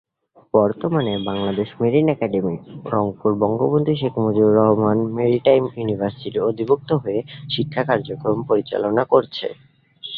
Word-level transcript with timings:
বর্তমানে 0.53 1.13
Bangladesh 1.27 1.69
marine 1.81 2.07
academy, 2.09 2.55
Rangpur 2.93 3.31
Bangabandhu 3.41 3.93
Sheikh 3.95 4.13
Mujibur 4.17 4.57
Rahman 4.59 4.97
maritime 5.17 5.63
ইউনিভার্সিটির 5.71 6.45
অধিভুক্ত 6.49 6.89
হয়ে 7.03 7.19
শিক্ষা 7.49 7.81
কার্যক্রম 7.89 8.37
পরিচালনা 8.49 9.03
করছে। 9.13 9.47